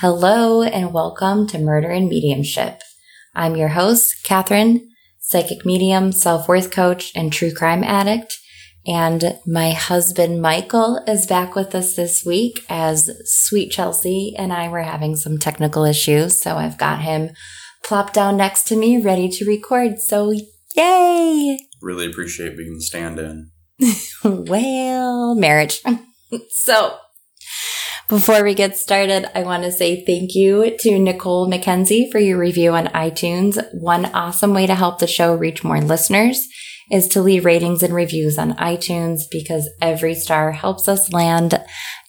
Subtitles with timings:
[0.00, 2.82] Hello and welcome to Murder and Mediumship.
[3.34, 4.90] I'm your host, Catherine,
[5.20, 8.36] psychic medium, self worth coach, and true crime addict.
[8.86, 14.68] And my husband, Michael, is back with us this week as sweet Chelsea and I
[14.68, 16.42] were having some technical issues.
[16.42, 17.30] So I've got him
[17.82, 19.98] plopped down next to me, ready to record.
[20.00, 20.34] So
[20.74, 21.58] yay!
[21.80, 23.50] Really appreciate being the stand in.
[24.24, 25.80] well, marriage.
[26.50, 26.98] so
[28.08, 32.38] before we get started, I want to say thank you to Nicole McKenzie for your
[32.38, 33.62] review on iTunes.
[33.74, 36.46] One awesome way to help the show reach more listeners
[36.90, 41.60] is to leave ratings and reviews on iTunes because every star helps us land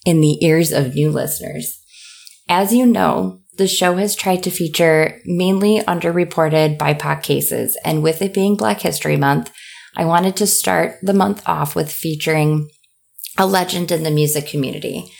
[0.05, 1.79] in the ears of new listeners.
[2.47, 8.21] As you know, the show has tried to feature mainly underreported BIPOC cases, and with
[8.21, 9.51] it being Black History Month,
[9.95, 12.69] I wanted to start the month off with featuring
[13.35, 15.11] a legend in the music community.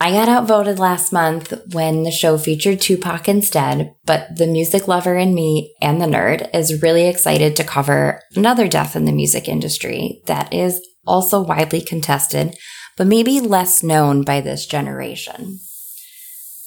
[0.00, 5.16] I got outvoted last month when the show featured Tupac instead, but the music lover
[5.16, 9.48] in me and the nerd is really excited to cover another death in the music
[9.48, 12.56] industry that is also widely contested,
[12.96, 15.60] but maybe less known by this generation.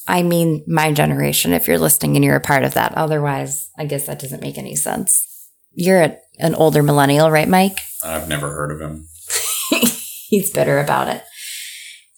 [0.07, 2.93] I mean, my generation, if you're listening and you're a part of that.
[2.95, 5.21] Otherwise, I guess that doesn't make any sense.
[5.73, 7.77] You're a, an older millennial, right, Mike?
[8.03, 9.07] I've never heard of him.
[10.29, 11.23] He's bitter about it.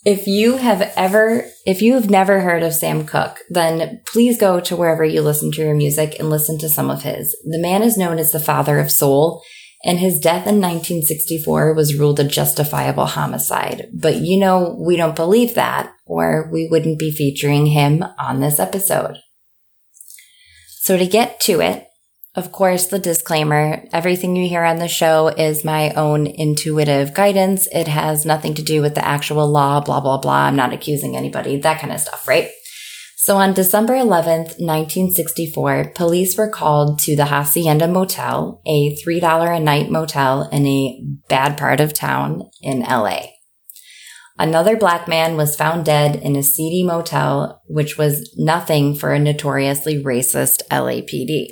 [0.06, 4.62] If you have ever, if you have never heard of Sam Cooke, then please go
[4.62, 7.38] to wherever you listen to your music and listen to some of his.
[7.44, 9.44] The man is known as the father of soul,
[9.84, 13.90] and his death in 1964 was ruled a justifiable homicide.
[13.94, 18.58] But you know, we don't believe that, or we wouldn't be featuring him on this
[18.58, 19.18] episode.
[20.82, 21.89] So to get to it,
[22.40, 27.68] of course, the disclaimer everything you hear on the show is my own intuitive guidance.
[27.74, 30.46] It has nothing to do with the actual law, blah, blah, blah.
[30.46, 32.50] I'm not accusing anybody, that kind of stuff, right?
[33.18, 39.60] So on December 11th, 1964, police were called to the Hacienda Motel, a $3 a
[39.60, 43.24] night motel in a bad part of town in LA.
[44.38, 49.20] Another black man was found dead in a seedy motel, which was nothing for a
[49.20, 51.48] notoriously racist LAPD.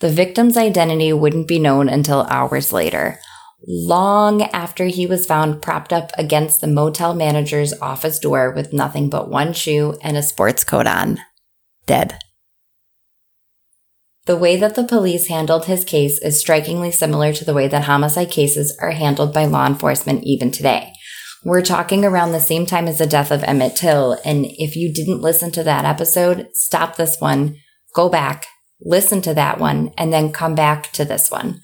[0.00, 3.18] The victim's identity wouldn't be known until hours later,
[3.66, 9.10] long after he was found propped up against the motel manager's office door with nothing
[9.10, 11.18] but one shoe and a sports coat on.
[11.86, 12.18] Dead.
[14.24, 17.84] The way that the police handled his case is strikingly similar to the way that
[17.84, 20.92] homicide cases are handled by law enforcement even today.
[21.44, 24.92] We're talking around the same time as the death of Emmett Till, and if you
[24.92, 27.56] didn't listen to that episode, stop this one,
[27.94, 28.46] go back,
[28.82, 31.60] listen to that one, and then come back to this one.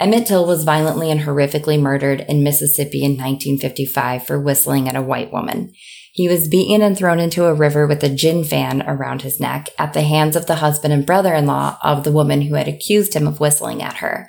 [0.00, 5.02] Emmett Till was violently and horrifically murdered in Mississippi in 1955 for whistling at a
[5.02, 5.72] white woman.
[6.12, 9.68] He was beaten and thrown into a river with a gin fan around his neck
[9.78, 12.68] at the hands of the husband and brother in law of the woman who had
[12.68, 14.28] accused him of whistling at her.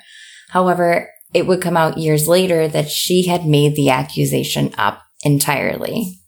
[0.50, 6.18] However, it would come out years later that she had made the accusation up entirely.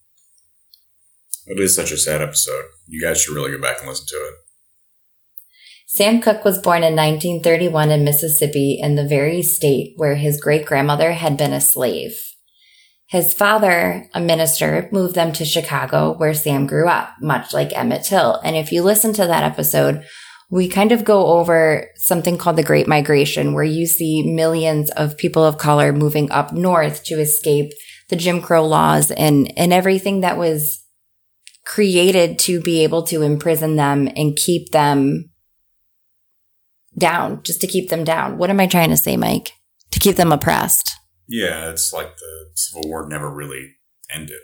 [1.46, 2.64] It is such a sad episode.
[2.86, 4.34] You guys should really go back and listen to it.
[5.94, 10.64] Sam Cooke was born in 1931 in Mississippi in the very state where his great
[10.64, 12.18] grandmother had been a slave.
[13.08, 18.04] His father, a minister, moved them to Chicago where Sam grew up, much like Emmett
[18.04, 18.40] Till.
[18.42, 20.02] And if you listen to that episode,
[20.50, 25.18] we kind of go over something called the Great Migration, where you see millions of
[25.18, 27.70] people of color moving up north to escape
[28.08, 30.82] the Jim Crow laws and, and everything that was
[31.66, 35.28] created to be able to imprison them and keep them
[36.96, 38.38] down, just to keep them down.
[38.38, 39.52] What am I trying to say, Mike?
[39.90, 40.90] To keep them oppressed.
[41.28, 43.76] Yeah, it's like the Civil War never really
[44.14, 44.40] ended.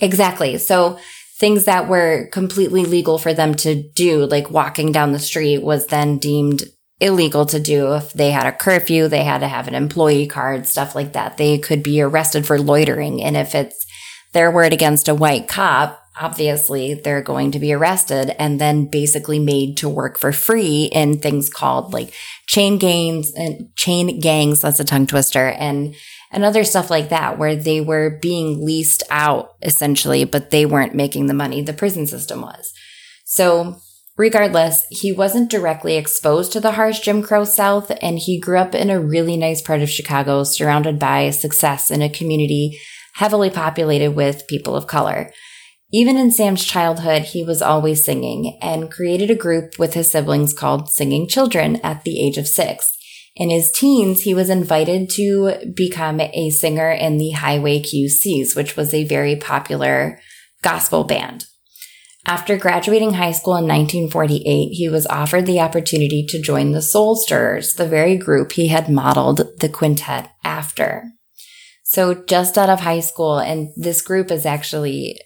[0.00, 0.58] Exactly.
[0.58, 0.98] So
[1.38, 5.86] things that were completely legal for them to do, like walking down the street, was
[5.86, 6.64] then deemed
[7.00, 7.94] illegal to do.
[7.94, 11.36] If they had a curfew, they had to have an employee card, stuff like that.
[11.36, 13.22] They could be arrested for loitering.
[13.22, 13.86] And if it's
[14.32, 19.38] their word against a white cop, obviously they're going to be arrested and then basically
[19.38, 22.12] made to work for free in things called like
[22.46, 24.60] chain gangs and chain gangs.
[24.60, 25.94] That's a tongue twister and,
[26.30, 30.94] and other stuff like that where they were being leased out essentially, but they weren't
[30.94, 31.62] making the money.
[31.62, 32.72] The prison system was.
[33.24, 33.76] So
[34.18, 38.74] regardless, he wasn't directly exposed to the harsh Jim Crow South and he grew up
[38.74, 42.78] in a really nice part of Chicago surrounded by success in a community
[43.14, 45.32] heavily populated with people of color.
[45.94, 50.54] Even in Sam's childhood, he was always singing and created a group with his siblings
[50.54, 52.96] called Singing Children at the age of six.
[53.36, 58.74] In his teens, he was invited to become a singer in the Highway QCs, which
[58.74, 60.18] was a very popular
[60.62, 61.44] gospel band.
[62.26, 67.16] After graduating high school in 1948, he was offered the opportunity to join the Soul
[67.16, 71.04] Stirrers, the very group he had modeled the quintet after.
[71.92, 75.20] So just out of high school, and this group is actually,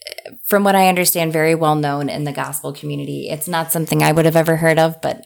[0.47, 3.29] from what I understand, very well known in the gospel community.
[3.31, 5.25] It's not something I would have ever heard of, but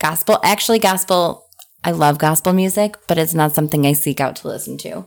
[0.00, 1.46] gospel, actually gospel,
[1.84, 5.06] I love gospel music, but it's not something I seek out to listen to.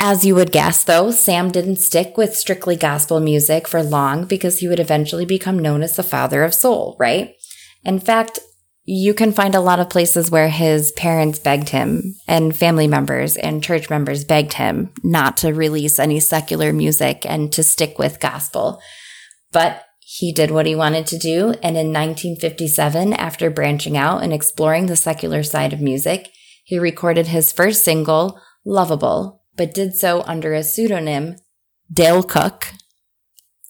[0.00, 4.60] As you would guess, though, Sam didn't stick with strictly gospel music for long because
[4.60, 7.34] he would eventually become known as the father of soul, right?
[7.84, 8.38] In fact,
[8.86, 13.36] you can find a lot of places where his parents begged him and family members
[13.36, 18.20] and church members begged him not to release any secular music and to stick with
[18.20, 18.80] gospel.
[19.52, 21.54] But he did what he wanted to do.
[21.62, 26.30] And in 1957, after branching out and exploring the secular side of music,
[26.62, 31.36] he recorded his first single, Lovable, but did so under a pseudonym,
[31.92, 32.72] Dale Cook.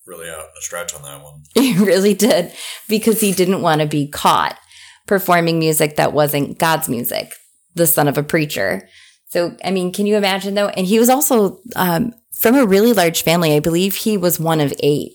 [0.06, 1.42] Really out a stretch on that one.
[1.54, 2.52] He really did
[2.88, 4.58] because he didn't want to be caught
[5.06, 7.32] performing music that wasn't God's music,
[7.74, 8.88] the son of a preacher.
[9.28, 10.68] So, I mean, can you imagine though?
[10.68, 13.54] And he was also um, from a really large family.
[13.54, 15.12] I believe he was one of eight.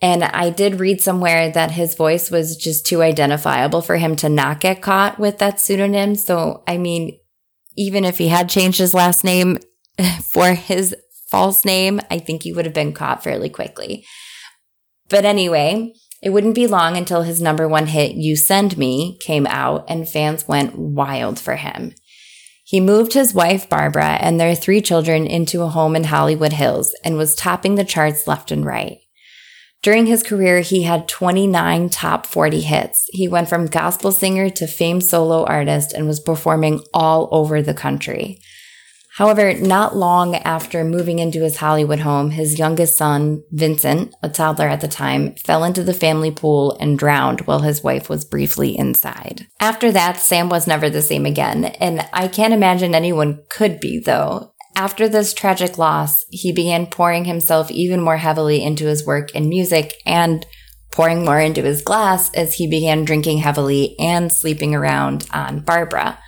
[0.00, 4.28] And I did read somewhere that his voice was just too identifiable for him to
[4.28, 6.14] not get caught with that pseudonym.
[6.14, 7.18] So, I mean,
[7.76, 9.58] even if he had changed his last name
[10.22, 10.94] for his
[11.28, 14.04] false name, I think he would have been caught fairly quickly.
[15.08, 19.46] But anyway, it wouldn't be long until his number one hit, You Send Me, came
[19.46, 21.94] out and fans went wild for him.
[22.64, 26.94] He moved his wife, Barbara, and their three children into a home in Hollywood Hills
[27.02, 28.98] and was topping the charts left and right.
[29.82, 33.06] During his career, he had 29 top 40 hits.
[33.10, 37.74] He went from gospel singer to famed solo artist and was performing all over the
[37.74, 38.40] country.
[39.18, 44.68] However, not long after moving into his Hollywood home, his youngest son, Vincent, a toddler
[44.68, 48.78] at the time, fell into the family pool and drowned while his wife was briefly
[48.78, 49.48] inside.
[49.58, 53.98] After that, Sam was never the same again, and I can't imagine anyone could be,
[53.98, 54.52] though.
[54.76, 59.48] After this tragic loss, he began pouring himself even more heavily into his work and
[59.48, 60.46] music and
[60.92, 66.20] pouring more into his glass as he began drinking heavily and sleeping around on Barbara.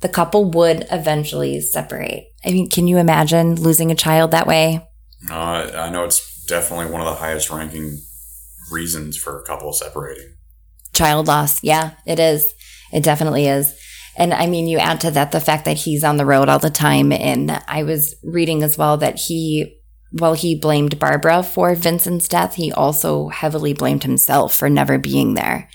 [0.00, 2.28] The couple would eventually separate.
[2.44, 4.88] I mean, can you imagine losing a child that way?
[5.28, 7.98] No, I, I know it's definitely one of the highest ranking
[8.70, 10.36] reasons for a couple separating.
[10.92, 11.62] Child loss.
[11.62, 12.52] Yeah, it is.
[12.92, 13.74] It definitely is.
[14.16, 16.58] And I mean, you add to that the fact that he's on the road all
[16.58, 17.12] the time.
[17.12, 19.78] And I was reading as well that he,
[20.12, 25.34] while he blamed Barbara for Vincent's death, he also heavily blamed himself for never being
[25.34, 25.68] there.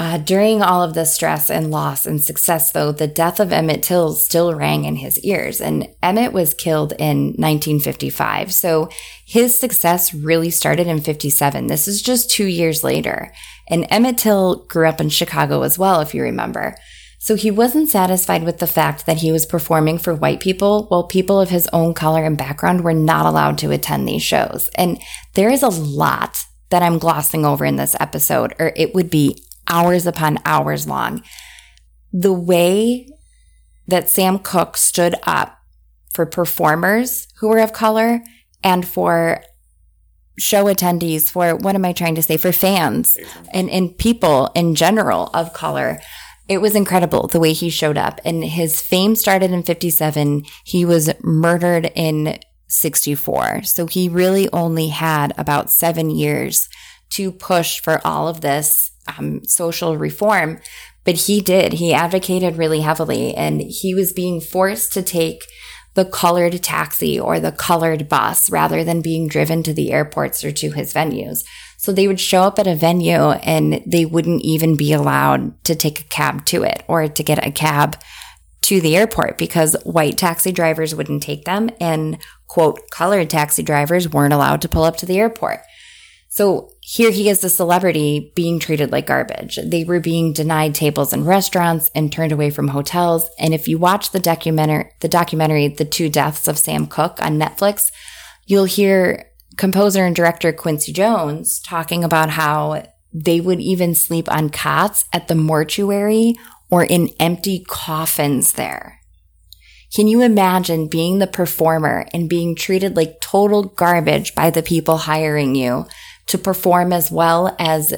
[0.00, 3.82] Uh, during all of the stress and loss and success, though, the death of Emmett
[3.82, 5.60] Till still rang in his ears.
[5.60, 8.50] And Emmett was killed in 1955.
[8.50, 8.88] So
[9.26, 11.66] his success really started in 57.
[11.66, 13.30] This is just two years later.
[13.68, 16.76] And Emmett Till grew up in Chicago as well, if you remember.
[17.18, 21.04] So he wasn't satisfied with the fact that he was performing for white people while
[21.04, 24.70] people of his own color and background were not allowed to attend these shows.
[24.76, 24.98] And
[25.34, 26.38] there is a lot
[26.70, 31.22] that I'm glossing over in this episode, or it would be hours upon hours long.
[32.12, 33.08] The way
[33.86, 35.58] that Sam Cooke stood up
[36.12, 38.20] for performers who were of color
[38.62, 39.42] and for
[40.38, 43.18] show attendees, for what am I trying to say, for fans
[43.52, 46.00] and, and people in general of color
[46.50, 48.20] it was incredible the way he showed up.
[48.24, 50.42] And his fame started in 57.
[50.64, 53.62] He was murdered in 64.
[53.62, 56.68] So he really only had about seven years
[57.10, 60.60] to push for all of this um, social reform.
[61.04, 61.74] But he did.
[61.74, 65.44] He advocated really heavily and he was being forced to take
[65.94, 70.52] the colored taxi or the colored bus rather than being driven to the airports or
[70.52, 71.44] to his venues.
[71.78, 75.74] So they would show up at a venue and they wouldn't even be allowed to
[75.74, 77.96] take a cab to it or to get a cab
[78.62, 84.08] to the airport because white taxi drivers wouldn't take them and quote colored taxi drivers
[84.08, 85.60] weren't allowed to pull up to the airport.
[86.32, 89.58] So here he is the celebrity being treated like garbage.
[89.64, 93.28] They were being denied tables in restaurants and turned away from hotels.
[93.36, 97.38] And if you watch the documentary, the documentary, The Two Deaths of Sam Cooke on
[97.38, 97.90] Netflix,
[98.46, 104.50] you'll hear composer and director Quincy Jones talking about how they would even sleep on
[104.50, 106.36] cots at the mortuary
[106.70, 109.00] or in empty coffins there.
[109.92, 114.98] Can you imagine being the performer and being treated like total garbage by the people
[114.98, 115.86] hiring you
[116.30, 117.92] to perform as well as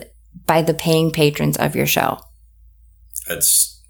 [0.47, 2.19] by the paying patrons of your show?
[3.29, 3.83] It's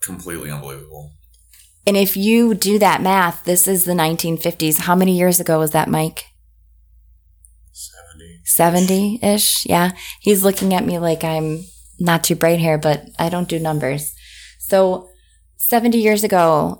[0.00, 1.12] completely unbelievable.
[1.86, 4.80] And if you do that math, this is the 1950s.
[4.80, 6.24] How many years ago was that, Mike?
[8.44, 9.66] 70 ish.
[9.66, 9.92] Yeah.
[10.20, 11.64] He's looking at me like I'm
[11.98, 14.14] not too bright here, but I don't do numbers.
[14.58, 15.08] So
[15.56, 16.78] 70 years ago,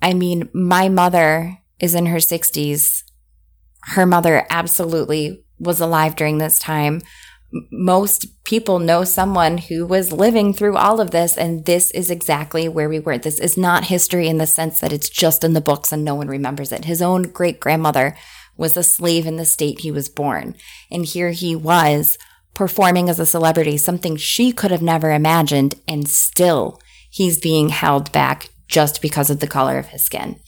[0.00, 3.02] I mean, my mother is in her 60s.
[3.82, 7.02] Her mother absolutely was alive during this time.
[7.72, 12.68] Most people know someone who was living through all of this, and this is exactly
[12.68, 13.16] where we were.
[13.16, 16.14] This is not history in the sense that it's just in the books and no
[16.14, 16.84] one remembers it.
[16.84, 18.16] His own great grandmother
[18.58, 20.54] was a slave in the state he was born.
[20.90, 22.18] And here he was
[22.52, 25.76] performing as a celebrity, something she could have never imagined.
[25.86, 30.40] And still, he's being held back just because of the color of his skin.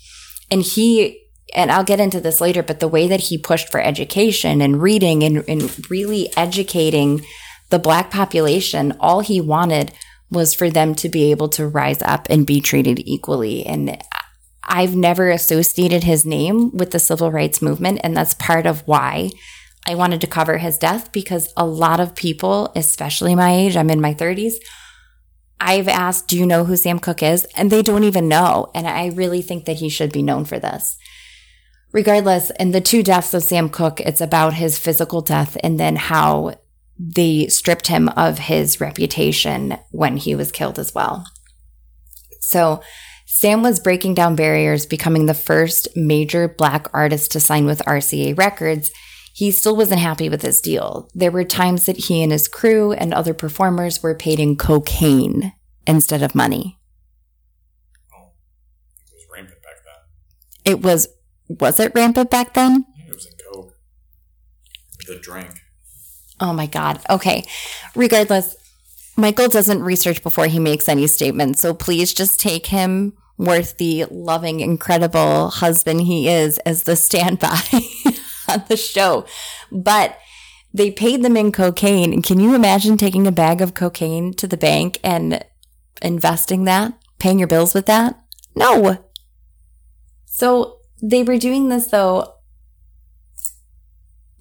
[0.50, 1.22] And he,
[1.54, 4.82] and I'll get into this later, but the way that he pushed for education and
[4.82, 7.24] reading and, and really educating
[7.70, 9.92] the black population, all he wanted
[10.30, 13.66] was for them to be able to rise up and be treated equally.
[13.66, 14.00] And
[14.64, 18.00] I've never associated his name with the civil rights movement.
[18.04, 19.30] And that's part of why
[19.86, 23.90] I wanted to cover his death because a lot of people, especially my age, I'm
[23.90, 24.54] in my 30s,
[25.60, 27.44] I've asked, Do you know who Sam Cooke is?
[27.56, 28.70] And they don't even know.
[28.74, 30.96] And I really think that he should be known for this.
[31.92, 35.96] Regardless, in the two deaths of Sam Cooke, it's about his physical death and then
[35.96, 36.54] how
[36.98, 41.26] they stripped him of his reputation when he was killed as well.
[42.40, 42.82] So,
[43.26, 48.36] Sam was breaking down barriers, becoming the first major black artist to sign with RCA
[48.36, 48.90] Records.
[49.32, 51.08] He still wasn't happy with his deal.
[51.14, 55.52] There were times that he and his crew and other performers were paid in cocaine
[55.86, 56.78] instead of money.
[58.12, 58.32] Oh,
[59.06, 60.72] it was rampant back then.
[60.72, 61.08] It was,
[61.58, 62.86] was it rampant back then?
[63.06, 63.74] It was in coke.
[65.06, 65.50] The drink.
[66.38, 67.00] Oh my God.
[67.10, 67.44] Okay.
[67.94, 68.56] Regardless,
[69.16, 71.60] Michael doesn't research before he makes any statements.
[71.60, 77.60] So please just take him worth the loving, incredible husband he is as the standby
[78.48, 79.26] on the show.
[79.72, 80.18] But
[80.72, 82.12] they paid them in cocaine.
[82.12, 85.44] And can you imagine taking a bag of cocaine to the bank and
[86.00, 88.22] investing that, paying your bills with that?
[88.54, 89.04] No.
[90.26, 92.34] So they were doing this though,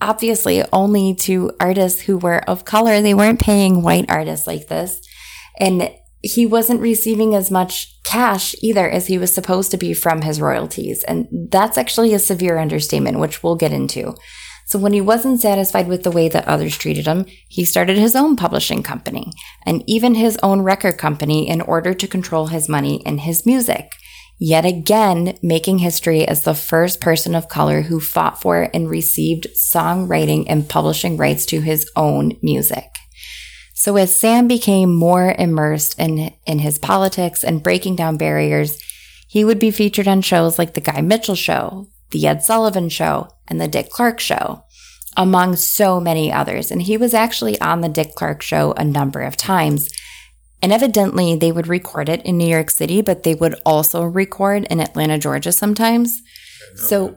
[0.01, 3.01] obviously only to artists who were of color.
[3.01, 5.05] They weren't paying white artists like this.
[5.59, 10.21] And he wasn't receiving as much cash either as he was supposed to be from
[10.21, 11.03] his royalties.
[11.03, 14.15] And that's actually a severe understatement, which we'll get into.
[14.65, 18.15] So when he wasn't satisfied with the way that others treated him, he started his
[18.15, 19.31] own publishing company
[19.65, 23.93] and even his own record company in order to control his money and his music.
[24.41, 29.48] Yet again, making history as the first person of color who fought for and received
[29.53, 32.86] songwriting and publishing rights to his own music.
[33.74, 38.81] So as Sam became more immersed in, in his politics and breaking down barriers,
[39.27, 43.27] he would be featured on shows like The Guy Mitchell Show, The Ed Sullivan Show,
[43.48, 44.63] and The Dick Clark Show,
[45.17, 46.72] among so many others.
[46.72, 49.89] And he was actually on The Dick Clark Show a number of times.
[50.61, 54.65] And evidently, they would record it in New York City, but they would also record
[54.65, 56.21] in Atlanta, Georgia sometimes.
[56.75, 57.15] So,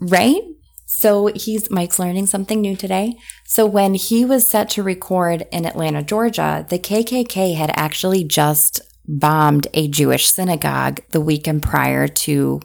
[0.00, 0.40] right?
[0.86, 3.14] So he's Mike's learning something new today.
[3.44, 8.80] So when he was set to record in Atlanta, Georgia, the KKK had actually just
[9.06, 12.60] bombed a Jewish synagogue the weekend prior to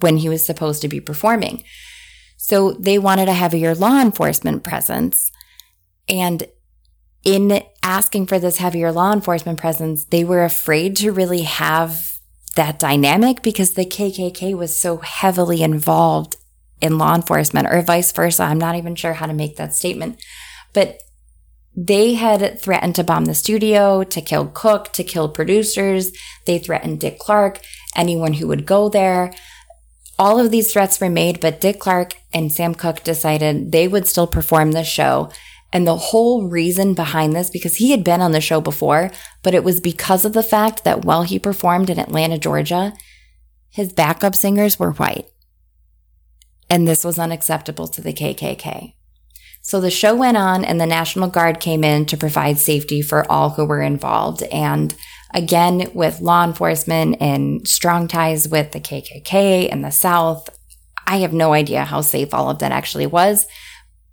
[0.00, 1.64] when he was supposed to be performing.
[2.36, 5.30] So they wanted a heavier law enforcement presence.
[6.08, 6.46] And
[7.26, 12.00] in asking for this heavier law enforcement presence, they were afraid to really have
[12.54, 16.36] that dynamic because the KKK was so heavily involved
[16.80, 18.44] in law enforcement or vice versa.
[18.44, 20.22] I'm not even sure how to make that statement.
[20.72, 21.00] But
[21.74, 26.12] they had threatened to bomb the studio, to kill Cooke, to kill producers.
[26.44, 27.60] They threatened Dick Clark,
[27.96, 29.34] anyone who would go there.
[30.16, 34.06] All of these threats were made, but Dick Clark and Sam Cooke decided they would
[34.06, 35.30] still perform the show.
[35.72, 39.10] And the whole reason behind this, because he had been on the show before,
[39.42, 42.94] but it was because of the fact that while he performed in Atlanta, Georgia,
[43.68, 45.28] his backup singers were white
[46.68, 48.94] and this was unacceptable to the KKK.
[49.62, 53.30] So the show went on, and the National Guard came in to provide safety for
[53.30, 54.42] all who were involved.
[54.44, 54.94] And
[55.34, 60.48] again, with law enforcement and strong ties with the KKK and the South,
[61.06, 63.46] I have no idea how safe all of that actually was.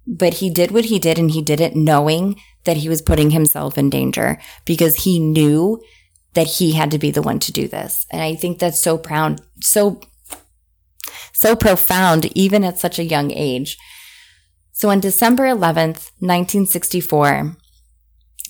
[0.05, 3.31] But he did what he did, and he did it knowing that he was putting
[3.31, 5.81] himself in danger because he knew
[6.33, 8.05] that he had to be the one to do this.
[8.09, 10.01] And I think that's so proud, so
[11.31, 13.77] so profound even at such a young age.
[14.71, 17.55] So on December 11th, 1964,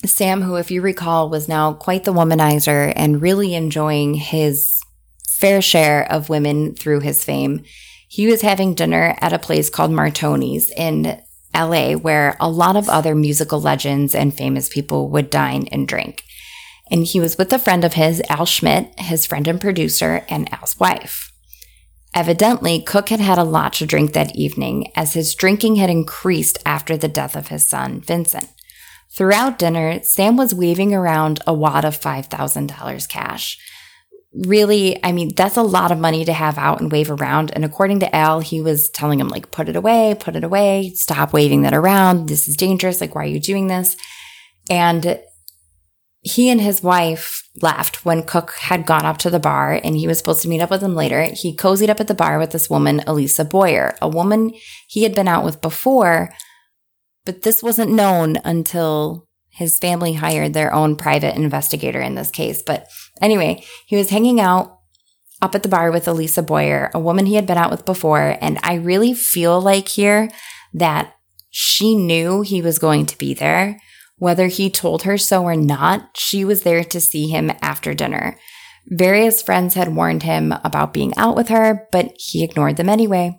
[0.05, 4.79] Sam, who, if you recall, was now quite the womanizer and really enjoying his
[5.27, 7.63] fair share of women through his fame,
[8.07, 11.21] he was having dinner at a place called Martoni's in
[11.55, 16.23] LA, where a lot of other musical legends and famous people would dine and drink.
[16.91, 20.51] And he was with a friend of his, Al Schmidt, his friend and producer, and
[20.53, 21.31] Al's wife.
[22.13, 26.59] Evidently, Cooke had had a lot to drink that evening as his drinking had increased
[26.65, 28.49] after the death of his son, Vincent.
[29.15, 33.57] Throughout dinner, Sam was waving around a wad of $5,000 cash.
[34.35, 37.51] Really, I mean, that's a lot of money to have out and wave around.
[37.51, 40.91] And according to Al, he was telling him, like, put it away, put it away,
[40.95, 42.29] stop waving that around.
[42.29, 42.99] This is dangerous.
[42.99, 43.95] Like, why are you doing this?
[44.71, 45.19] And
[46.21, 50.07] he and his wife left when Cooke had gone up to the bar and he
[50.07, 51.23] was supposed to meet up with them later.
[51.23, 54.53] He cozied up at the bar with this woman, Elisa Boyer, a woman
[54.87, 56.33] he had been out with before,
[57.25, 62.63] but this wasn't known until his family hired their own private investigator in this case.
[62.63, 62.87] But
[63.23, 64.79] anyway, he was hanging out
[65.41, 68.37] up at the bar with Elisa Boyer, a woman he had been out with before.
[68.39, 70.29] And I really feel like here
[70.73, 71.15] that
[71.49, 73.79] she knew he was going to be there
[74.23, 78.39] whether he told her so or not, she was there to see him after dinner.
[78.87, 83.37] Various friends had warned him about being out with her, but he ignored them anyway.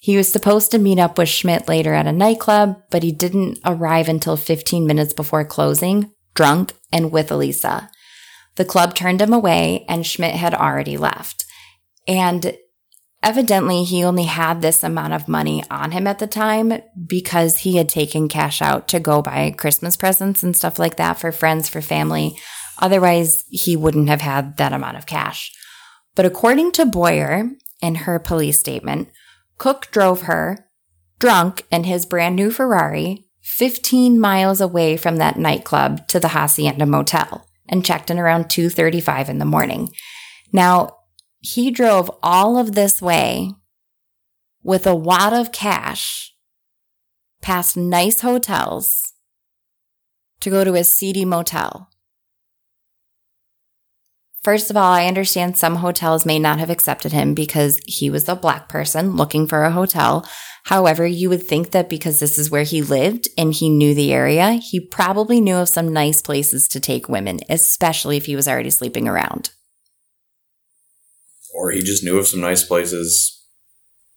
[0.00, 3.60] He was supposed to meet up with Schmidt later at a nightclub, but he didn't
[3.64, 7.88] arrive until 15 minutes before closing, drunk and with Elisa.
[8.60, 11.46] The club turned him away, and Schmidt had already left.
[12.06, 12.58] And
[13.22, 16.74] Evidently, he only had this amount of money on him at the time
[17.06, 21.18] because he had taken cash out to go buy Christmas presents and stuff like that
[21.18, 22.36] for friends, for family.
[22.78, 25.52] Otherwise, he wouldn't have had that amount of cash.
[26.14, 27.50] But according to Boyer
[27.80, 29.08] in her police statement,
[29.56, 30.66] Cooke drove her
[31.18, 36.84] drunk in his brand new Ferrari 15 miles away from that nightclub to the Hacienda
[36.84, 39.88] Motel and checked in around 2:35 in the morning.
[40.52, 40.96] Now,
[41.38, 43.54] he drove all of this way
[44.62, 46.34] with a wad of cash
[47.40, 49.14] past nice hotels
[50.40, 51.88] to go to a seedy motel.
[54.42, 58.28] First of all, I understand some hotels may not have accepted him because he was
[58.28, 60.26] a black person looking for a hotel.
[60.64, 64.12] However, you would think that because this is where he lived and he knew the
[64.12, 68.46] area, he probably knew of some nice places to take women, especially if he was
[68.46, 69.50] already sleeping around
[71.60, 73.44] or he just knew of some nice places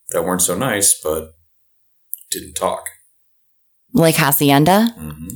[0.09, 1.33] that weren't so nice, but
[2.31, 2.83] didn't talk.
[3.93, 4.93] Like Hacienda?
[4.97, 5.27] Mm-hmm.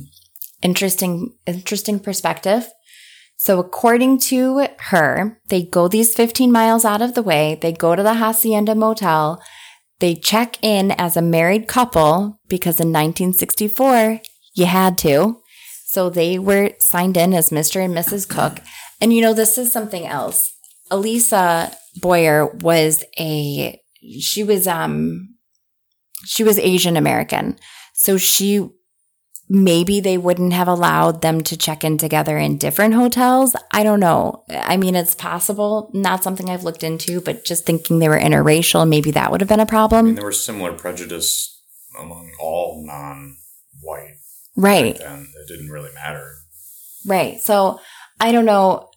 [0.62, 2.68] Interesting, interesting perspective.
[3.36, 7.56] So, according to her, they go these 15 miles out of the way.
[7.60, 9.40] They go to the Hacienda Motel.
[10.00, 14.20] They check in as a married couple because in 1964,
[14.54, 15.40] you had to.
[15.86, 17.82] So, they were signed in as Mr.
[17.84, 18.28] and Mrs.
[18.28, 18.60] Cooke.
[19.00, 20.52] And you know, this is something else.
[20.90, 23.80] Elisa Boyer was a
[24.20, 25.34] she was um
[26.24, 27.56] she was Asian American.
[27.94, 28.68] So she
[29.48, 33.56] maybe they wouldn't have allowed them to check in together in different hotels.
[33.72, 34.44] I don't know.
[34.50, 38.88] I mean, it's possible, not something I've looked into, but just thinking they were interracial,
[38.88, 40.00] maybe that would have been a problem.
[40.00, 41.62] I mean, there was similar prejudice
[41.98, 44.16] among all non-white.
[44.56, 45.00] Right.
[45.00, 46.34] And it didn't really matter.
[47.06, 47.40] Right.
[47.40, 47.80] So
[48.20, 48.90] I don't know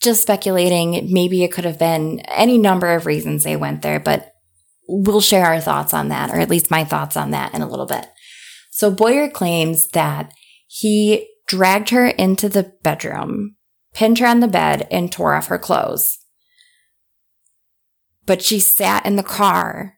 [0.00, 4.32] just speculating, maybe it could have been any number of reasons they went there, but
[4.88, 7.68] we'll share our thoughts on that, or at least my thoughts on that in a
[7.68, 8.06] little bit.
[8.76, 10.34] So Boyer claims that
[10.66, 13.56] he dragged her into the bedroom,
[13.94, 16.18] pinned her on the bed, and tore off her clothes.
[18.26, 19.94] But she sat in the car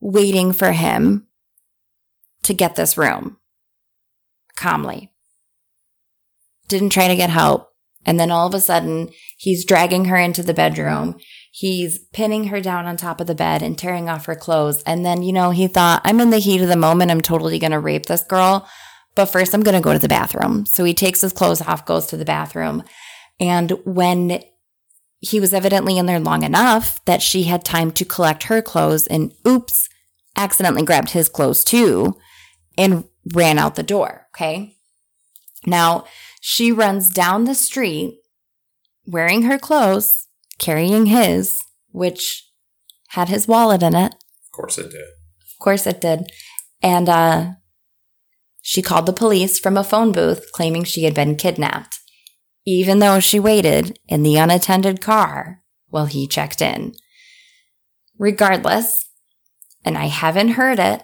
[0.00, 1.28] waiting for him
[2.42, 3.38] to get this room
[4.54, 5.10] calmly.
[6.68, 7.70] Didn't try to get help,
[8.04, 11.18] and then all of a sudden, he's dragging her into the bedroom.
[11.50, 14.82] He's pinning her down on top of the bed and tearing off her clothes.
[14.82, 17.10] And then, you know, he thought, I'm in the heat of the moment.
[17.10, 18.68] I'm totally going to rape this girl.
[19.14, 20.66] But first, I'm going to go to the bathroom.
[20.66, 22.84] So he takes his clothes off, goes to the bathroom.
[23.40, 24.42] And when
[25.20, 29.06] he was evidently in there long enough that she had time to collect her clothes
[29.06, 29.88] and oops,
[30.36, 32.16] accidentally grabbed his clothes too
[32.76, 34.28] and ran out the door.
[34.34, 34.76] Okay.
[35.66, 36.04] Now,
[36.40, 38.20] she runs down the street
[39.06, 40.27] wearing her clothes,
[40.58, 42.48] carrying his, which
[43.08, 44.14] had his wallet in it.
[44.14, 45.00] Of course it did.
[45.00, 46.30] Of course it did.
[46.82, 47.52] And uh,
[48.62, 51.98] she called the police from a phone booth claiming she had been kidnapped,
[52.66, 56.94] even though she waited in the unattended car while he checked in.
[58.18, 59.08] Regardless,
[59.84, 61.02] and I haven't heard it,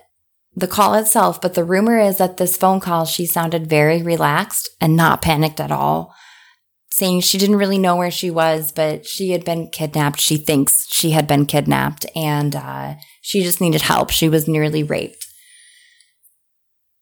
[0.55, 4.69] the call itself, but the rumor is that this phone call, she sounded very relaxed
[4.81, 6.15] and not panicked at all,
[6.95, 10.21] saying she didn't really know where she was, but she had been kidnapped.
[10.21, 14.11] She thinks she had been kidnapped and uh, she just needed help.
[14.11, 15.27] She was nearly raped.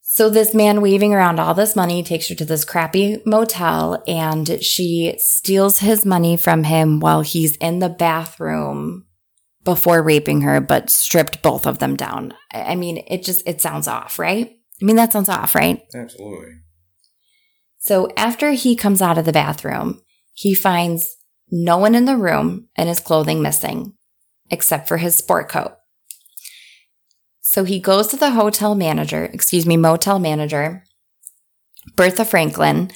[0.01, 4.65] So this man weaving around all this money takes her to this crappy motel and
[4.65, 9.05] she steals his money from him while he's in the bathroom
[9.63, 12.33] before raping her, but stripped both of them down.
[12.51, 14.57] I mean, it just, it sounds off, right?
[14.81, 15.83] I mean, that sounds off, right?
[15.95, 16.62] Absolutely.
[17.83, 20.01] So after he comes out of the bathroom,
[20.35, 21.17] he finds
[21.51, 23.95] no one in the room and his clothing missing,
[24.53, 25.73] except for his sport coat.
[27.41, 30.85] So he goes to the hotel manager, excuse me, motel manager,
[31.97, 32.93] Bertha Franklin,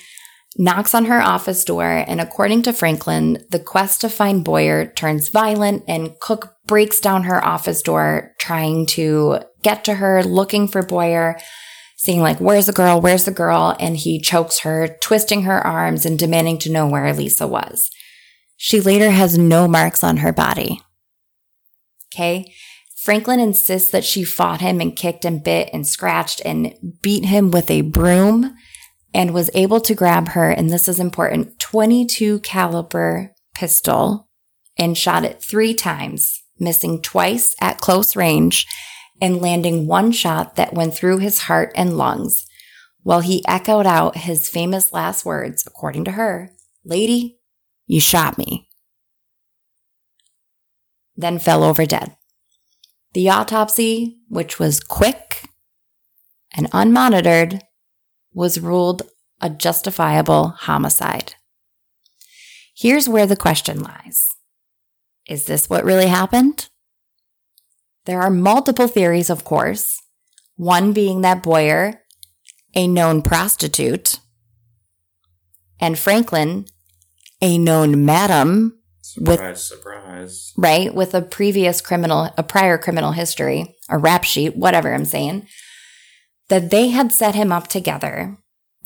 [0.57, 5.31] knocks on her office door, and according to Franklin, the quest to find Boyer turns
[5.31, 10.85] violent and Cooke breaks down her office door trying to get to her, looking for
[10.85, 11.37] Boyer,
[11.97, 13.01] saying like, where's the girl?
[13.01, 13.75] Where's the girl?
[13.81, 17.91] And he chokes her, twisting her arms and demanding to know where Lisa was.
[18.57, 20.81] She later has no marks on her body.
[22.15, 22.53] Okay.
[22.97, 27.51] Franklin insists that she fought him and kicked and bit and scratched and beat him
[27.51, 28.57] with a broom
[29.15, 34.29] and was able to grab her and this is important 22 caliber pistol
[34.77, 38.67] and shot it 3 times missing twice at close range
[39.21, 42.47] and landing one shot that went through his heart and lungs
[43.03, 46.51] while he echoed out his famous last words according to her
[46.85, 47.39] lady
[47.87, 48.69] you shot me
[51.17, 52.17] then fell over dead
[53.17, 55.49] the autopsy, which was quick
[56.55, 57.63] and unmonitored,
[58.35, 59.05] was ruled
[59.41, 61.33] a justifiable homicide.
[62.77, 64.29] Here's where the question lies
[65.27, 66.69] Is this what really happened?
[68.07, 70.01] There are multiple theories, of course,
[70.55, 72.03] one being that Boyer,
[72.75, 74.21] a known prostitute,
[75.81, 76.66] and Franklin,
[77.40, 80.53] a known madam, Surprise, with, surprise.
[80.57, 80.95] Right?
[80.95, 85.47] With a previous criminal, a prior criminal history, a rap sheet, whatever I'm saying,
[86.49, 88.37] that they had set him up together.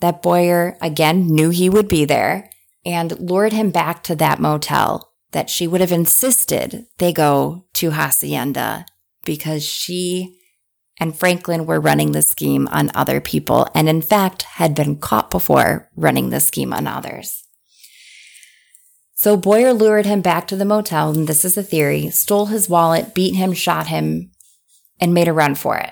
[0.01, 2.51] That Boyer, again, knew he would be there
[2.87, 7.91] and lured him back to that motel that she would have insisted they go to
[7.91, 8.87] Hacienda
[9.25, 10.37] because she
[10.99, 15.31] and Franklin were running the scheme on other people and, in fact, had been caught
[15.31, 17.45] before running the scheme on others.
[19.15, 22.69] So Boyer lured him back to the motel, and this is the theory stole his
[22.69, 24.31] wallet, beat him, shot him,
[24.99, 25.91] and made a run for it.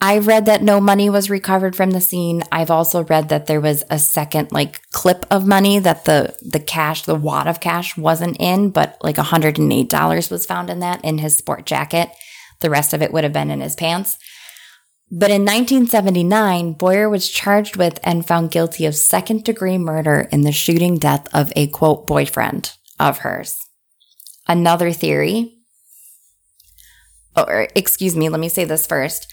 [0.00, 2.44] I read that no money was recovered from the scene.
[2.52, 6.60] I've also read that there was a second like clip of money that the the
[6.60, 11.18] cash, the wad of cash wasn't in, but like $108 was found in that in
[11.18, 12.10] his sport jacket.
[12.60, 14.16] The rest of it would have been in his pants.
[15.10, 20.42] But in 1979, Boyer was charged with and found guilty of second degree murder in
[20.42, 23.56] the shooting death of a quote boyfriend of hers.
[24.46, 25.58] Another theory,
[27.36, 29.32] or excuse me, let me say this first.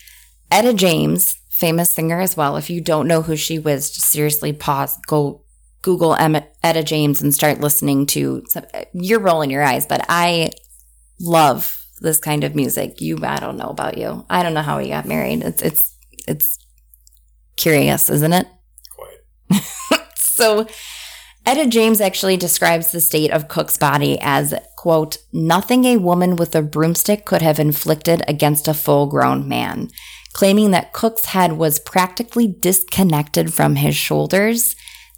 [0.51, 2.57] Etta James, famous singer as well.
[2.57, 5.41] If you don't know who she was, just seriously pause, go
[5.81, 8.43] Google Etta James and start listening to.
[8.49, 10.51] Some, you're rolling your eyes, but I
[11.19, 13.01] love this kind of music.
[13.01, 14.25] You, I don't know about you.
[14.29, 15.43] I don't know how we got married.
[15.43, 15.95] It's it's
[16.27, 16.57] it's
[17.55, 18.47] curious, isn't it?
[18.95, 19.61] Quite.
[20.15, 20.67] so,
[21.45, 26.55] Etta James actually describes the state of Cooke's body as quote nothing a woman with
[26.55, 29.89] a broomstick could have inflicted against a full-grown man,
[30.35, 34.75] claiming that Cooke's head was practically disconnected from his shoulders.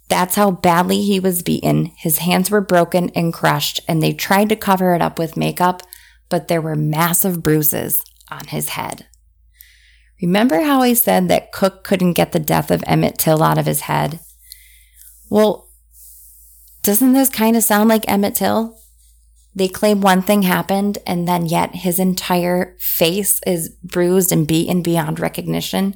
[0.08, 1.86] That's how badly he was beaten.
[1.96, 5.82] His hands were broken and crushed, and they tried to cover it up with makeup,
[6.28, 8.00] but there were massive bruises
[8.30, 9.06] on his head.
[10.22, 13.66] Remember how I said that Cooke couldn't get the death of Emmett Till out of
[13.66, 14.20] his head?
[15.28, 15.68] Well,
[16.84, 18.78] doesn't this kind of sound like Emmett Till?
[19.58, 24.82] They claim one thing happened, and then yet his entire face is bruised and beaten
[24.82, 25.94] beyond recognition.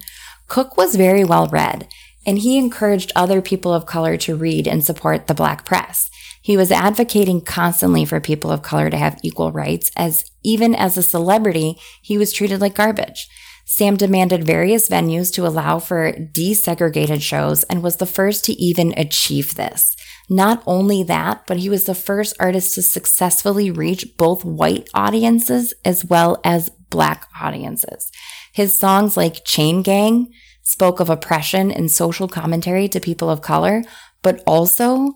[0.48, 1.86] Cooke was very well read,
[2.26, 6.10] and he encouraged other people of color to read and support the black press.
[6.42, 10.98] He was advocating constantly for people of color to have equal rights, as even as
[10.98, 13.28] a celebrity, he was treated like garbage.
[13.64, 18.92] Sam demanded various venues to allow for desegregated shows and was the first to even
[18.96, 19.94] achieve this.
[20.28, 25.74] Not only that, but he was the first artist to successfully reach both white audiences
[25.84, 28.10] as well as black audiences.
[28.52, 30.32] His songs like Chain Gang
[30.62, 33.82] spoke of oppression and social commentary to people of color,
[34.22, 35.14] but also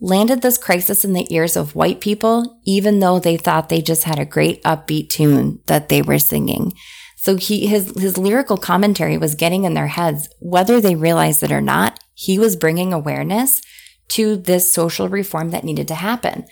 [0.00, 4.04] landed this crisis in the ears of white people, even though they thought they just
[4.04, 6.72] had a great upbeat tune that they were singing.
[7.16, 11.50] So he, his, his lyrical commentary was getting in their heads, whether they realized it
[11.50, 11.98] or not.
[12.14, 13.60] He was bringing awareness
[14.08, 16.46] to this social reform that needed to happen.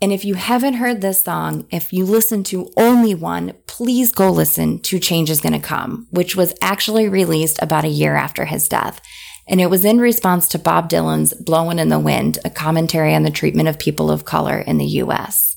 [0.00, 4.30] And if you haven't heard this song, if you listen to only one, please go
[4.30, 8.68] listen to Change is Gonna Come, which was actually released about a year after his
[8.68, 9.00] death.
[9.46, 13.22] And it was in response to Bob Dylan's Blowin' in the Wind, a commentary on
[13.22, 15.54] the treatment of people of color in the US.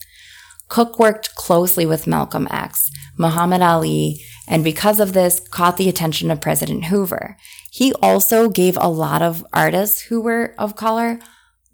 [0.68, 6.30] Cooke worked closely with Malcolm X, Muhammad Ali, and because of this, caught the attention
[6.30, 7.38] of President Hoover.
[7.76, 11.20] He also gave a lot of artists who were of color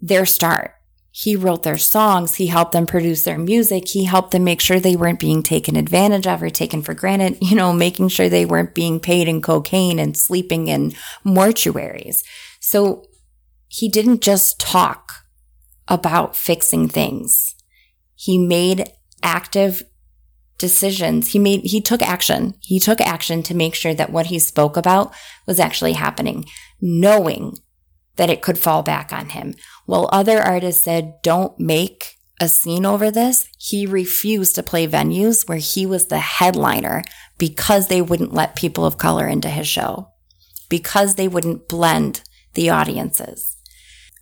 [0.00, 0.72] their start
[1.14, 2.36] he wrote their songs.
[2.36, 3.88] He helped them produce their music.
[3.88, 7.36] He helped them make sure they weren't being taken advantage of or taken for granted,
[7.42, 10.92] you know, making sure they weren't being paid in cocaine and sleeping in
[11.24, 12.24] mortuaries.
[12.60, 13.04] So
[13.68, 15.12] he didn't just talk
[15.86, 17.54] about fixing things.
[18.14, 18.90] He made
[19.22, 19.82] active
[20.62, 21.32] decisions.
[21.32, 22.54] He made, he took action.
[22.60, 25.12] He took action to make sure that what he spoke about
[25.44, 26.46] was actually happening,
[26.80, 27.58] knowing
[28.16, 29.54] that it could fall back on him.
[29.86, 35.48] While other artists said, don't make a scene over this, he refused to play venues
[35.48, 37.02] where he was the headliner
[37.38, 40.12] because they wouldn't let people of color into his show,
[40.68, 42.22] because they wouldn't blend
[42.54, 43.56] the audiences.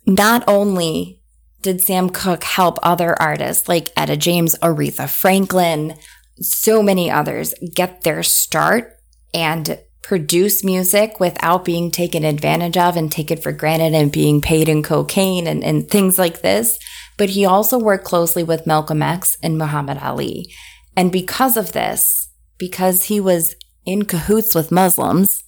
[0.07, 1.21] Not only
[1.61, 5.95] did Sam Cooke help other artists like Etta James, Aretha Franklin,
[6.41, 8.97] so many others get their start
[9.33, 14.67] and produce music without being taken advantage of and taken for granted and being paid
[14.67, 16.77] in cocaine and, and things like this.
[17.17, 20.51] But he also worked closely with Malcolm X and Muhammad Ali.
[20.95, 25.43] And because of this, because he was in cahoots with Muslims,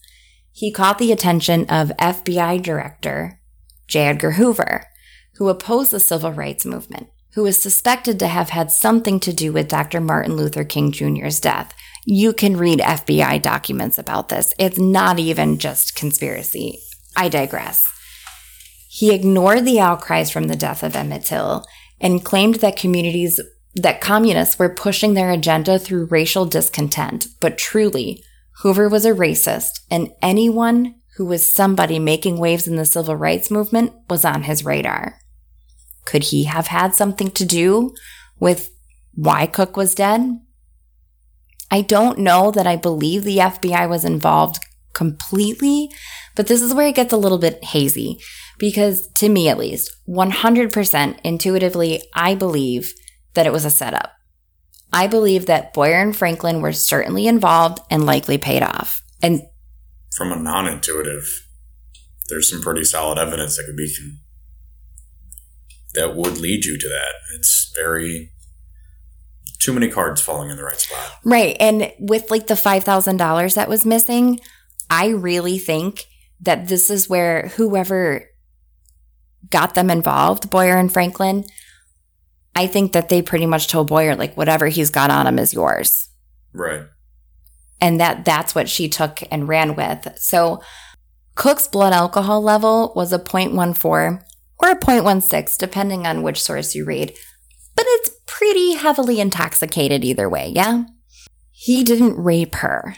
[0.51, 3.41] he caught the attention of FBI Director
[3.87, 4.07] J.
[4.07, 4.85] Edgar Hoover,
[5.35, 9.51] who opposed the civil rights movement, who was suspected to have had something to do
[9.51, 9.99] with Dr.
[9.99, 11.73] Martin Luther King Jr.'s death,
[12.05, 14.53] you can read FBI documents about this.
[14.59, 16.79] It's not even just conspiracy.
[17.15, 17.85] I digress.
[18.89, 21.65] He ignored the outcries from the death of Emmett Till
[21.99, 23.39] and claimed that communities,
[23.75, 27.25] that communists were pushing their agenda through racial discontent.
[27.39, 28.23] But truly,
[28.61, 33.49] Hoover was a racist, and anyone who was somebody making waves in the civil rights
[33.49, 35.17] movement was on his radar.
[36.05, 37.93] Could he have had something to do
[38.39, 38.69] with
[39.13, 40.39] why Cooke was dead?
[41.71, 44.63] I don't know that I believe the FBI was involved
[44.93, 45.89] completely,
[46.35, 48.19] but this is where it gets a little bit hazy
[48.59, 52.93] because to me at least, 100% intuitively, I believe
[53.33, 54.11] that it was a setup.
[54.91, 59.01] I believe that Boyer and Franklin were certainly involved and likely paid off.
[59.21, 59.41] And
[60.15, 61.27] from a non intuitive,
[62.29, 63.91] there's some pretty solid evidence that could be
[65.93, 67.13] that would lead you to that.
[67.35, 68.31] It's very
[69.59, 71.19] too many cards falling in the right spot.
[71.23, 71.55] Right.
[71.59, 74.39] And with like the $5,000 that was missing,
[74.89, 76.05] I really think
[76.41, 78.29] that this is where whoever
[79.49, 81.45] got them involved, Boyer and Franklin,
[82.55, 85.53] I think that they pretty much told Boyer, like, whatever he's got on him is
[85.53, 86.09] yours.
[86.53, 86.83] Right.
[87.81, 90.07] And that that's what she took and ran with.
[90.17, 90.61] So
[91.35, 94.21] Cooke's blood alcohol level was a 0.14
[94.63, 97.13] or a 0.16, depending on which source you read
[97.75, 100.83] but it's pretty heavily intoxicated either way, yeah?
[101.51, 102.95] He didn't rape her.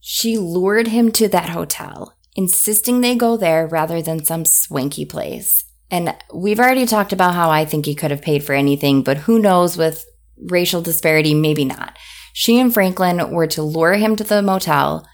[0.00, 5.64] She lured him to that hotel, insisting they go there rather than some swanky place.
[5.90, 9.18] And we've already talked about how I think he could have paid for anything, but
[9.18, 10.04] who knows with
[10.38, 11.96] racial disparity, maybe not.
[12.32, 15.06] She and Franklin were to lure him to the motel,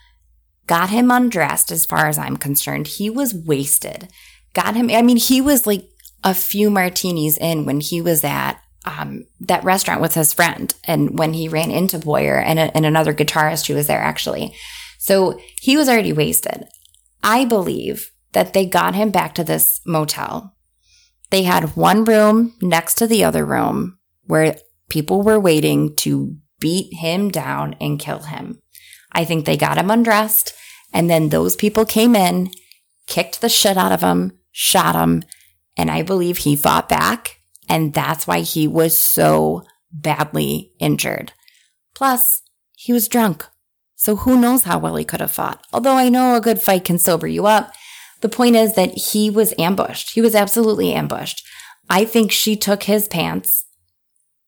[0.66, 2.86] got him undressed as far as I'm concerned.
[2.86, 4.08] He was wasted.
[4.54, 5.89] Got him, I mean, he was like
[6.22, 11.18] a few martinis in when he was at um, that restaurant with his friend and
[11.18, 14.54] when he ran into Boyer and, a, and another guitarist who was there actually.
[14.98, 16.64] So he was already wasted.
[17.22, 20.56] I believe that they got him back to this motel.
[21.30, 24.56] They had one room next to the other room where
[24.88, 28.59] people were waiting to beat him down and kill him.
[29.12, 30.54] I think they got him undressed
[30.92, 32.50] and then those people came in,
[33.06, 35.22] kicked the shit out of him, shot him,
[35.80, 41.32] and I believe he fought back and that's why he was so badly injured.
[41.94, 42.42] Plus,
[42.76, 43.46] he was drunk.
[43.96, 45.64] So who knows how well he could have fought.
[45.72, 47.72] Although I know a good fight can sober you up.
[48.20, 50.10] The point is that he was ambushed.
[50.10, 51.46] He was absolutely ambushed.
[51.88, 53.64] I think she took his pants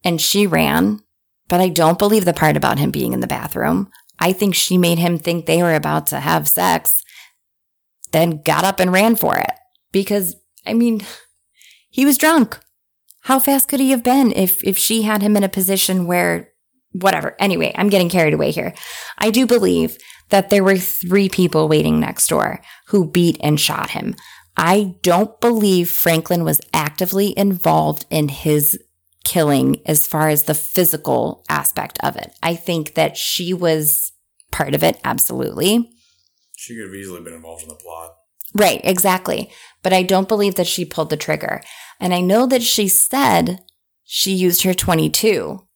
[0.04, 1.00] and she ran,
[1.48, 3.90] but I don't believe the part about him being in the bathroom.
[4.18, 7.02] I think she made him think they were about to have sex,
[8.10, 9.52] then got up and ran for it.
[9.92, 10.36] Because,
[10.66, 11.02] I mean,
[11.90, 12.58] he was drunk.
[13.20, 16.52] How fast could he have been if, if she had him in a position where,
[16.92, 17.36] whatever.
[17.38, 18.74] Anyway, I'm getting carried away here.
[19.18, 19.96] I do believe
[20.30, 24.14] that there were three people waiting next door who beat and shot him.
[24.56, 28.78] I don't believe Franklin was actively involved in his
[29.24, 32.34] killing as far as the physical aspect of it.
[32.42, 34.12] I think that she was
[34.50, 35.90] part of it, absolutely.
[36.56, 38.10] She could have easily been involved in the plot.
[38.54, 39.50] Right, exactly.
[39.82, 41.62] But I don't believe that she pulled the trigger.
[41.98, 43.60] And I know that she said
[44.04, 45.66] she used her 22,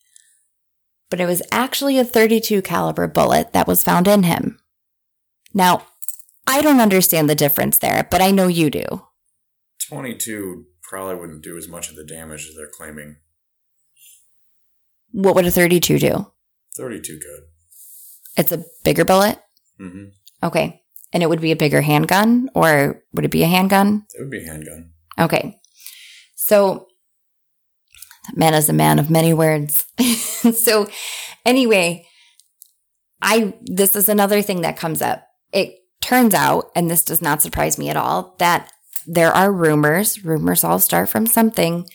[1.08, 4.58] but it was actually a 32 caliber bullet that was found in him.
[5.54, 5.86] Now,
[6.46, 8.84] I don't understand the difference there, but I know you do.
[9.88, 13.16] 22 probably wouldn't do as much of the damage as they're claiming.
[15.12, 16.26] What would a 32 do?
[16.76, 17.44] 32 could.
[18.36, 19.40] It's a bigger bullet?
[19.80, 20.06] Mm-hmm.
[20.42, 20.82] Okay.
[21.16, 24.04] And it would be a bigger handgun, or would it be a handgun?
[24.12, 24.90] It would be a handgun.
[25.18, 25.58] Okay.
[26.34, 26.88] So,
[28.34, 29.86] man is a man of many words.
[29.98, 30.90] so,
[31.46, 32.06] anyway,
[33.22, 35.26] I this is another thing that comes up.
[35.54, 38.70] It turns out, and this does not surprise me at all, that
[39.06, 40.22] there are rumors.
[40.22, 41.88] Rumors all start from something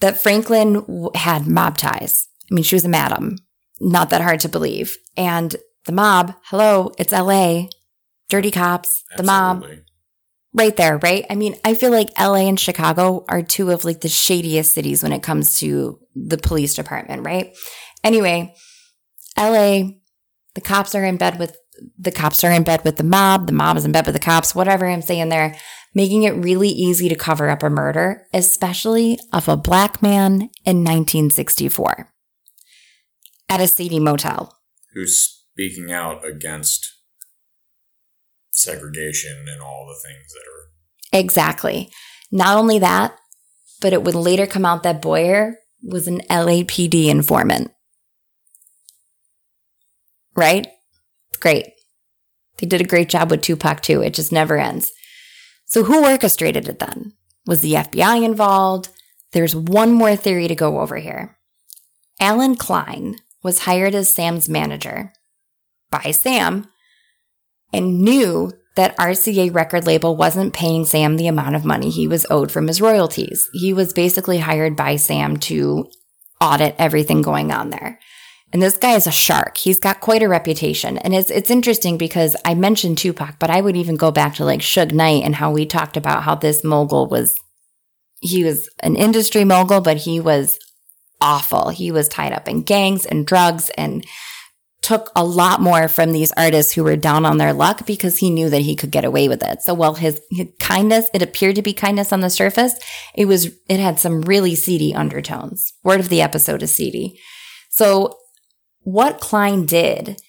[0.00, 2.28] that Franklin w- had mob ties.
[2.50, 3.38] I mean, she was a madam.
[3.80, 4.98] Not that hard to believe.
[5.16, 7.68] And the mob, hello, it's LA.
[8.32, 9.62] Dirty cops, the mob,
[10.54, 11.26] right there, right?
[11.28, 15.02] I mean, I feel like LA and Chicago are two of like the shadiest cities
[15.02, 17.54] when it comes to the police department, right?
[18.02, 18.54] Anyway,
[19.36, 19.82] LA,
[20.54, 21.58] the cops are in bed with
[21.98, 24.18] the cops are in bed with the mob, the mob is in bed with the
[24.18, 25.54] cops, whatever I'm saying there,
[25.94, 30.84] making it really easy to cover up a murder, especially of a black man in
[30.84, 32.08] 1964
[33.50, 34.58] at a seedy motel.
[34.94, 37.01] Who's speaking out against
[38.52, 41.20] segregation and all the things that are.
[41.20, 41.90] Exactly.
[42.30, 43.16] Not only that,
[43.80, 47.72] but it would later come out that Boyer was an LAPD informant.
[50.34, 50.68] Right?
[51.40, 51.66] Great.
[52.58, 54.02] They did a great job with Tupac too.
[54.02, 54.92] It just never ends.
[55.66, 57.14] So who orchestrated it then?
[57.46, 58.88] Was the FBI involved?
[59.32, 61.36] There's one more theory to go over here.
[62.20, 65.12] Allen Klein was hired as Sam's manager
[65.90, 66.68] by Sam
[67.72, 72.26] and knew that RCA record label wasn't paying Sam the amount of money he was
[72.30, 73.48] owed from his royalties.
[73.52, 75.90] He was basically hired by Sam to
[76.40, 77.98] audit everything going on there.
[78.52, 79.56] And this guy is a shark.
[79.56, 80.98] He's got quite a reputation.
[80.98, 84.44] And it's it's interesting because I mentioned Tupac, but I would even go back to
[84.44, 87.38] like Suge Knight and how we talked about how this mogul was
[88.20, 90.58] he was an industry mogul, but he was
[91.20, 91.70] awful.
[91.70, 94.04] He was tied up in gangs and drugs and
[94.82, 98.30] took a lot more from these artists who were down on their luck because he
[98.30, 99.62] knew that he could get away with it.
[99.62, 102.74] So while his, his kindness, it appeared to be kindness on the surface,
[103.14, 105.72] it was, it had some really seedy undertones.
[105.84, 107.18] Word of the episode is seedy.
[107.70, 108.18] So
[108.80, 110.20] what Klein did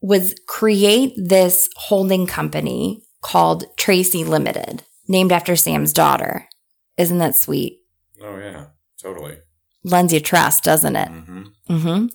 [0.00, 6.48] was create this holding company called Tracey Limited, named after Sam's daughter.
[6.96, 7.80] Isn't that sweet?
[8.22, 8.66] Oh, yeah,
[9.02, 9.38] totally.
[9.84, 11.08] Lends you trust, doesn't it?
[11.08, 12.06] hmm hmm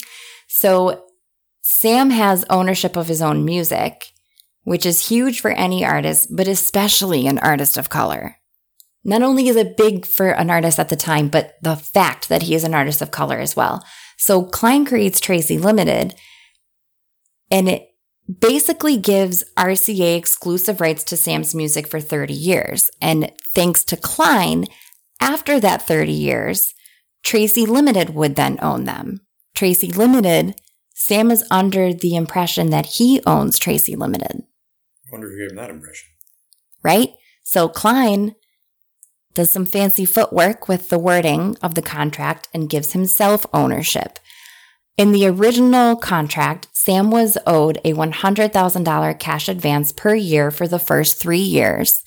[0.55, 1.05] So
[1.63, 4.13] Sam has ownership of his own music,
[4.61, 8.35] which is huge for any artist, but especially an artist of color.
[9.03, 12.43] Not only is it big for an artist at the time, but the fact that
[12.43, 13.83] he is an artist of color as well.
[14.15, 16.13] So Klein creates Tracey Limited,
[17.49, 17.87] and it
[18.39, 22.91] basically gives RCA exclusive rights to Sam's music for 30 years.
[23.01, 24.65] And thanks to Klein,
[25.19, 26.75] after that 30 years,
[27.23, 29.21] Tracey Limited would then own them.
[29.53, 30.55] Tracey Limited,
[30.93, 35.57] Sam is under the impression that he owns Tracey Limited, I wonder who gave him
[35.57, 36.09] that impression.
[36.83, 37.09] right?
[37.43, 38.35] So Klein
[39.33, 44.19] does some fancy footwork with the wording of the contract and gives himself ownership.
[44.95, 50.77] In the original contract, Sam was owed a $100,000 cash advance per year for the
[50.79, 52.03] first three years.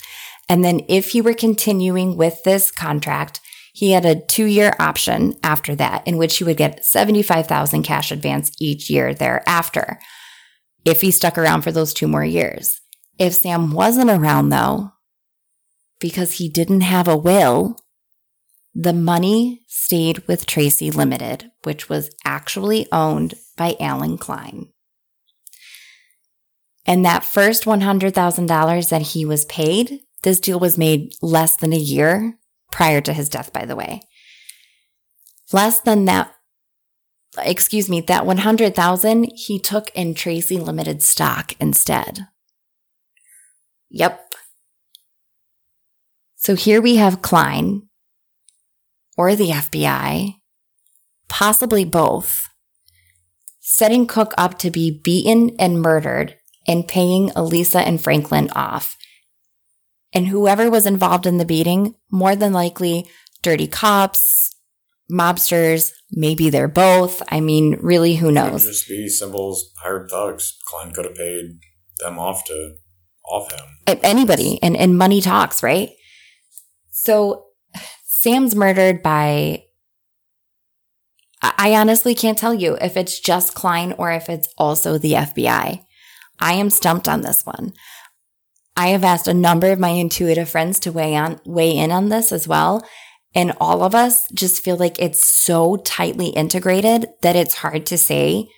[0.49, 3.41] And then if he were continuing with this contract,
[3.77, 8.11] he had a two year option after that in which he would get 75,000 cash
[8.11, 10.01] advance each year thereafter
[10.87, 12.81] if he stuck around for those two more years.
[13.19, 14.93] If Sam wasn't around though,
[16.01, 17.77] because he didn't have a will,
[18.75, 24.73] the money stayed with Tracey Limited, which was actually owned by Allen Klein.
[26.87, 31.77] And that first $100,000 that he was paid, this deal was made less than a
[31.77, 32.39] year
[32.71, 34.01] prior to his death, by the way.
[35.53, 36.33] Less than that,
[37.39, 42.27] excuse me, that 100,000 he took in Tracey Limited stock instead.
[43.91, 44.21] Yep.
[46.37, 47.83] So here we have Klein
[49.17, 50.35] or the FBI,
[51.29, 52.49] possibly both,
[53.61, 56.37] setting Cooke up to be beaten and murdered
[56.69, 58.96] and paying Elisa and Franklin off.
[60.17, 63.07] And whoever was involved in the beating, more than likely
[63.43, 64.57] dirty cops,
[65.13, 65.93] mobsters.
[66.11, 67.23] Maybe they're both.
[67.29, 68.65] I mean, really, who Could knows?
[68.65, 70.57] just be symbols, hired thugs.
[70.69, 71.59] Klein could have paid
[71.99, 72.77] them off to
[73.29, 73.99] off him.
[74.03, 75.91] Anybody and, and money talks, right?
[76.91, 77.49] So
[78.07, 79.65] Sam's murdered by.
[81.43, 85.85] I honestly can't tell you if it's just Klein or if it's also the FBI.
[86.41, 87.75] I am stumped on this one.
[88.77, 92.09] I have asked a number of my intuitive friends to weigh on weigh in on
[92.09, 92.87] this as well.
[93.35, 97.99] And all of us just feel like it's so tightly integrated that it's hard to
[97.99, 98.49] say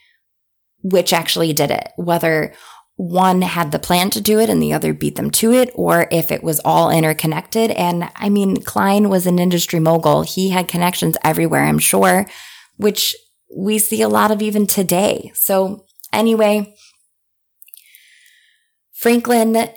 [0.83, 2.55] which actually did it, whether
[2.95, 6.09] one had the plan to do it and the other beat them to it, or
[6.11, 7.71] if it was all interconnected.
[7.73, 10.23] And I mean, Klein was an industry mogul.
[10.23, 12.27] He had connections everywhere, I'm sure,
[12.77, 13.15] which
[13.57, 15.31] we see a lot of even today.
[15.35, 16.75] So anyway,
[18.93, 19.69] Franklin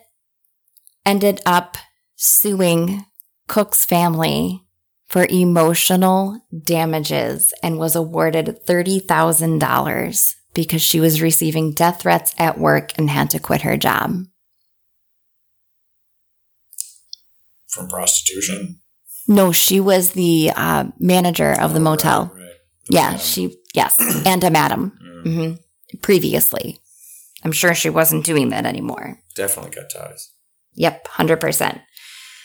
[1.05, 1.77] ended up
[2.15, 3.05] suing
[3.47, 4.63] Cooke's family
[5.07, 12.91] for emotional damages and was awarded $30,000 because she was receiving death threats at work
[12.97, 14.23] and had to quit her job.
[17.69, 18.79] From prostitution.
[19.27, 22.31] No, she was the uh, manager of the Oh, motel.
[22.33, 22.51] right, right.
[22.89, 23.17] Yeah, Yeah.
[23.17, 23.95] she, yes,
[24.25, 26.79] and a madam Mm, hmm previously.
[27.43, 29.19] I'm sure she wasn't doing that anymore.
[29.35, 30.30] Definitely got ties.
[30.75, 31.81] Yep, 100%.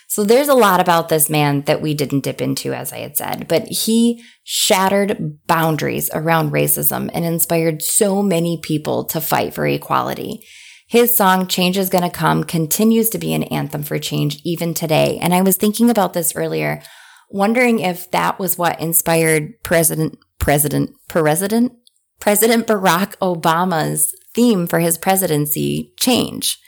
[0.09, 3.17] So there's a lot about this man that we didn't dip into, as I had
[3.17, 9.67] said, but he shattered boundaries around racism and inspired so many people to fight for
[9.67, 10.47] equality.
[10.89, 15.19] His song, Change is Gonna Come, continues to be an anthem for change even today.
[15.21, 16.81] And I was thinking about this earlier,
[17.29, 21.73] wondering if that was what inspired President, President, President,
[22.21, 26.59] President Barack Obama's theme for his presidency, Change.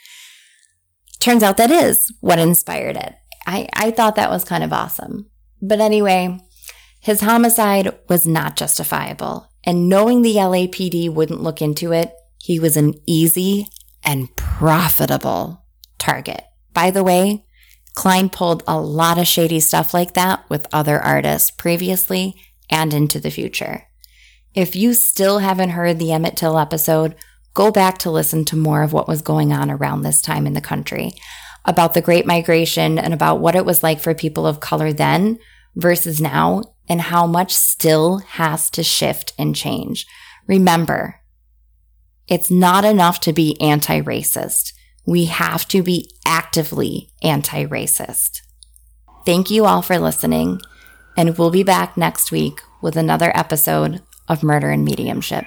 [1.19, 3.15] Turns out that is what inspired it.
[3.45, 5.29] I, I thought that was kind of awesome.
[5.61, 6.39] But anyway,
[7.01, 9.49] his homicide was not justifiable.
[9.63, 13.67] And knowing the LAPD wouldn't look into it, he was an easy
[14.03, 15.65] and profitable
[15.97, 16.43] target.
[16.73, 17.45] By the way,
[17.95, 23.19] Klein pulled a lot of shady stuff like that with other artists previously and into
[23.19, 23.87] the future.
[24.53, 27.15] If you still haven't heard the Emmett Till episode,
[27.53, 30.53] go back to listen to more of what was going on around this time in
[30.53, 31.11] the country
[31.65, 35.37] about the Great Migration and about what it was like for people of color then
[35.75, 40.07] versus now and how much still has to shift and change.
[40.47, 41.19] Remember,
[42.27, 44.73] it's not enough to be anti racist.
[45.05, 48.41] We have to be actively anti racist.
[49.25, 50.61] Thank you all for listening,
[51.17, 55.45] and we'll be back next week with another episode of Murder and Mediumship.